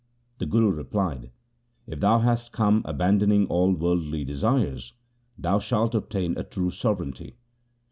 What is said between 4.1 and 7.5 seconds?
desires, thou shalt obtain a true sovereignty.